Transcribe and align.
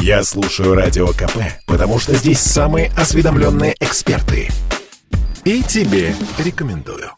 Я 0.00 0.22
слушаю 0.22 0.74
Радио 0.74 1.08
КП, 1.08 1.38
потому 1.66 1.98
что 1.98 2.14
здесь 2.14 2.40
самые 2.40 2.90
осведомленные 2.96 3.74
эксперты. 3.80 4.48
И 5.44 5.62
тебе 5.62 6.14
рекомендую. 6.38 7.10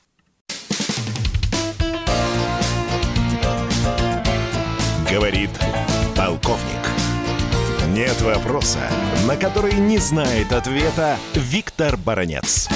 Говорит 5.10 5.50
полковник. 6.16 6.80
Нет 7.88 8.20
вопроса, 8.22 8.78
на 9.26 9.36
который 9.36 9.74
не 9.74 9.98
знает 9.98 10.52
ответа 10.52 11.16
Виктор 11.34 11.96
Баранец. 11.96 12.68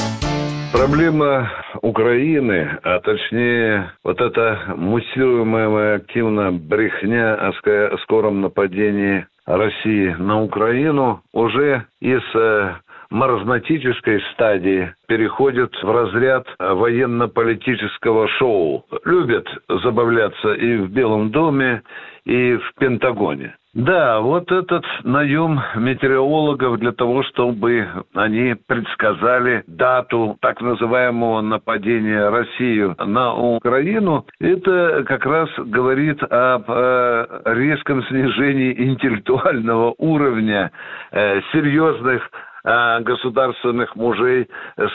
Проблема 0.73 1.51
Украины, 1.85 2.79
а 2.83 2.99
точнее 3.01 3.93
вот 4.03 4.19
эта 4.19 4.73
муссируемая 4.75 5.97
активно 5.97 6.51
брехня 6.51 7.35
о 7.35 7.99
скором 7.99 8.41
нападении 8.41 9.27
России 9.45 10.17
на 10.19 10.43
Украину 10.43 11.21
уже 11.35 11.85
из 12.01 12.23
э, 12.35 12.75
маразматической 13.11 14.23
стадии 14.33 14.95
переходит 15.09 15.75
в 15.83 15.91
разряд 15.91 16.47
военно-политического 16.59 18.29
шоу. 18.29 18.87
Любят 19.05 19.47
забавляться 19.69 20.55
и 20.55 20.79
в 20.79 20.91
Белом 20.91 21.33
доме, 21.33 21.83
и 22.25 22.57
в 22.57 22.81
Пентагоне. 22.81 23.57
Да, 23.75 24.21
вот 24.21 24.53
этот 24.53 24.85
наем 25.03 25.61
метеорологов 25.75 26.79
для 26.79 26.93
того, 26.93 27.25
чтобы 27.25 27.89
они 28.15 28.55
предсказали 28.69 29.65
дату 29.67 30.37
так 30.41 30.61
называемого 30.61 31.41
нападения 31.41 32.29
России 32.29 32.95
на 33.05 33.35
Украину, 33.35 34.27
это 34.39 35.03
как 35.09 35.27
раз 35.27 35.49
говорит 35.59 36.23
об 36.23 36.65
э, 36.69 37.43
резком 37.47 38.05
снижении 38.05 38.81
интеллектуального 38.81 39.93
уровня 39.99 40.71
э, 41.11 41.41
серьезных 41.53 42.31
государственных 42.65 43.95
мужей 43.95 44.49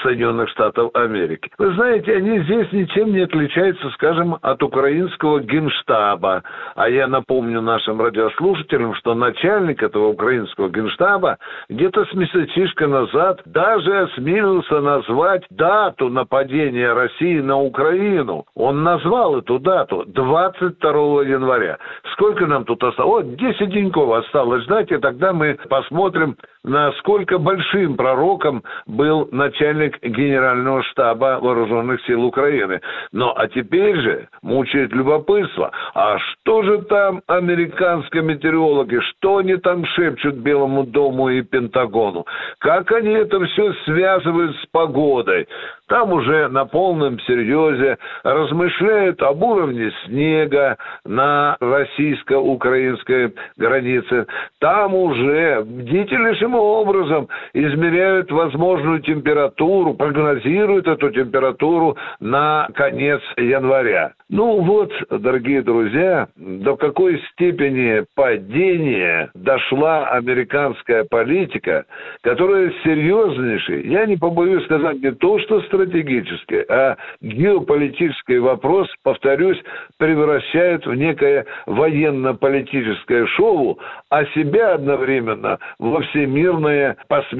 Соединенных 0.03 0.49
Штатов 0.49 0.89
Америки. 0.95 1.51
Вы 1.57 1.73
знаете, 1.73 2.15
они 2.15 2.39
здесь 2.39 2.71
ничем 2.71 3.11
не 3.13 3.21
отличаются, 3.21 3.89
скажем, 3.91 4.37
от 4.41 4.63
украинского 4.63 5.39
генштаба. 5.39 6.43
А 6.75 6.89
я 6.89 7.07
напомню 7.07 7.61
нашим 7.61 8.01
радиослушателям, 8.01 8.95
что 8.95 9.13
начальник 9.13 9.83
этого 9.83 10.07
украинского 10.07 10.69
генштаба 10.69 11.37
где-то 11.69 12.05
с 12.05 12.13
месячишка 12.13 12.87
назад 12.87 13.41
даже 13.45 13.99
осмелился 14.01 14.81
назвать 14.81 15.43
дату 15.51 16.09
нападения 16.09 16.91
России 16.93 17.39
на 17.39 17.59
Украину. 17.59 18.45
Он 18.55 18.83
назвал 18.83 19.39
эту 19.39 19.59
дату 19.59 20.05
22 20.07 21.23
января. 21.23 21.77
Сколько 22.13 22.47
нам 22.47 22.65
тут 22.65 22.83
осталось? 22.83 23.09
Вот 23.09 23.35
10 23.35 23.69
деньков 23.69 24.11
осталось 24.11 24.63
ждать, 24.63 24.91
и 24.91 24.97
тогда 24.97 25.33
мы 25.33 25.57
посмотрим, 25.69 26.35
насколько 26.63 27.37
большим 27.59 27.97
пророком 27.97 28.63
был 28.87 29.27
начальник 29.31 30.01
генерального 30.01 30.81
штаба 30.83 31.39
вооруженных 31.41 32.01
сил 32.05 32.23
Украины. 32.23 32.79
Но 33.11 33.33
а 33.35 33.47
теперь 33.47 33.99
же 33.99 34.27
мучает 34.41 34.93
любопытство. 34.93 35.71
А 35.93 36.17
что 36.19 36.63
же 36.63 36.81
там 36.83 37.21
американские 37.27 38.23
метеорологи? 38.23 38.99
Что 38.99 39.37
они 39.37 39.57
там 39.57 39.85
шепчут 39.85 40.35
Белому 40.35 40.85
дому 40.85 41.29
и 41.29 41.41
Пентагону? 41.41 42.25
Как 42.59 42.91
они 42.93 43.11
это 43.11 43.43
все 43.45 43.73
связывают 43.85 44.55
с 44.55 44.65
погодой? 44.71 45.47
Там 45.89 46.13
уже 46.13 46.47
на 46.49 46.65
полном 46.65 47.19
серьезе 47.21 47.97
размышляют 48.23 49.21
об 49.23 49.41
уровне 49.41 49.91
снега 50.05 50.77
на 51.03 51.57
российско-украинской 51.59 53.33
границе. 53.57 54.27
Там 54.59 54.93
уже 54.93 55.63
бдительнейшим 55.65 56.53
образом 56.53 57.27
измеряют 57.53 58.31
возможную 58.31 59.01
температуру, 59.01 59.93
прогнозируют 59.93 60.87
эту 60.87 61.09
температуру 61.11 61.97
на 62.19 62.67
конец 62.73 63.21
января. 63.37 64.13
Ну 64.29 64.61
вот, 64.61 64.91
дорогие 65.09 65.63
друзья, 65.63 66.27
до 66.35 66.75
какой 66.75 67.19
степени 67.31 68.05
падения 68.15 69.31
дошла 69.33 70.07
американская 70.09 71.03
политика, 71.03 71.85
которая 72.21 72.71
серьезнейший, 72.83 73.87
я 73.87 74.05
не 74.05 74.17
побоюсь 74.17 74.63
сказать 74.65 75.01
не 75.01 75.11
то, 75.11 75.39
что 75.39 75.61
стратегический, 75.61 76.63
а 76.69 76.97
геополитический 77.21 78.37
вопрос, 78.37 78.87
повторюсь, 79.03 79.57
превращает 79.97 80.85
в 80.85 80.93
некое 80.93 81.45
военно-политическое 81.65 83.25
шоу, 83.27 83.79
а 84.11 84.25
себя 84.25 84.75
одновременно 84.75 85.57
во 85.79 86.01
всемирное 86.01 86.97
посмешище. 87.07 87.38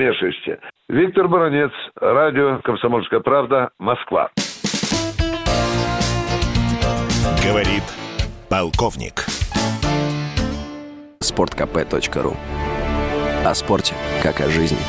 Виктор 0.87 1.27
Баранец, 1.27 1.71
радио 1.99 2.61
«Комсомольская 2.63 3.19
правда», 3.19 3.71
Москва. 3.79 4.29
Говорит 7.45 7.83
полковник. 8.49 9.25
Спорткп.ру 11.19 12.33
О 13.45 13.53
спорте, 13.53 13.93
как 14.23 14.39
о 14.39 14.47
жизни. 14.47 14.79